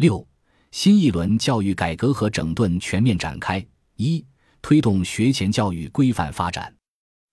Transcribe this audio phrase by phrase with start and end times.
[0.00, 0.26] 六、
[0.70, 3.62] 新一轮教育改革和整顿全面展开。
[3.96, 4.24] 一、
[4.62, 6.74] 推动学前教育规范发展。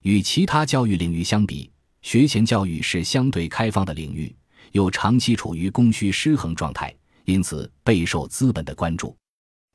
[0.04, 4.36] 与其他教育领域相比，学前教育是相对开放的领域，
[4.74, 6.94] 又长期处于供需失衡状态，
[7.24, 9.16] 因此备受资本的关注。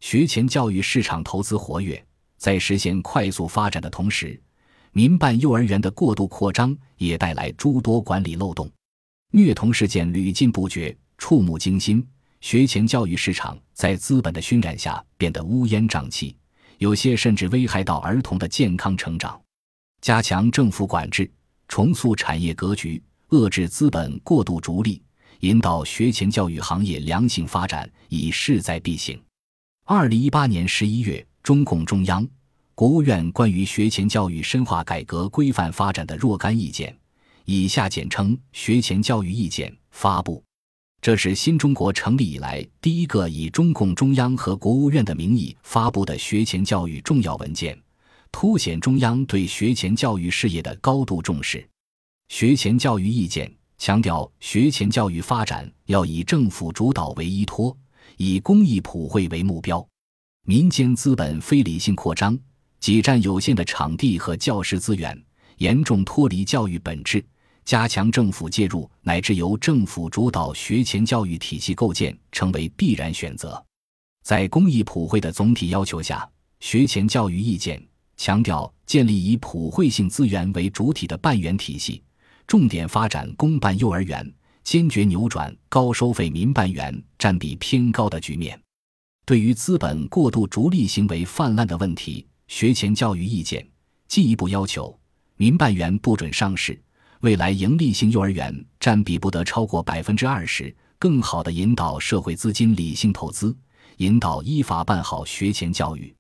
[0.01, 2.05] 学前教育市场投资活跃，
[2.37, 4.39] 在实现快速发展的同时，
[4.93, 8.71] 民办幼儿园的过度扩张也带来诸多管理漏洞，
[9.31, 12.07] 虐童事件屡禁不绝，触目惊心。
[12.43, 16.37] 学前教育市场在资本的熏染下变得乌烟瘴气，
[16.79, 19.41] 有些甚至危害到儿童的健康成长。
[20.01, 21.31] 加强政府管制，
[21.69, 25.01] 重塑产业格局，遏制资本过度逐利，
[25.41, 29.23] 引导学前教育行业良性发展，已势在必行。
[29.85, 32.29] 二零一八年十一月，中共中央、
[32.75, 36.95] 国务院关于学前教育深化改革规范发展的若干意见
[37.47, 40.43] （以下简称《学前教育意见》）发布。
[41.03, 47.77] 这是新中国成立以来第一个以中共中央和国务院的名义发布的学前教育重要文件。
[48.31, 51.69] 凸显中央对学前教育事业的高度重视。
[52.29, 57.77] 学前教育意见强调，学前教育发展要以政府主导为依托，
[58.17, 59.85] 以公益普惠为目标。
[60.47, 62.39] 民间资本非理性扩张，
[62.79, 65.21] 挤占有限的场地和教师资源，
[65.57, 67.25] 严重脱离教育本质。
[67.65, 73.65] 加强政府介入乃至由政府主导学前教育体系构建，成为必然选择。
[74.25, 76.29] 在公益普惠的总体要求下，
[76.61, 77.83] 学前教育意见。
[78.15, 82.01] 强调建立以普惠性资源为主体的办园体系，
[82.47, 84.33] 重点发展公办幼儿园，
[84.63, 88.61] 坚决扭转高收费民办园占比偏高的局面。
[89.25, 93.67] 对于资本过度逐利行为泛滥的问题，学前教育意见
[94.07, 94.97] 进一步要求，
[95.37, 96.81] 民办园不准上市，
[97.23, 103.57] 未来盈利性幼儿园占比不得超过百分之二十，更好地引导社会资金理性投资，
[103.99, 106.13] 引导依法办好学前教育。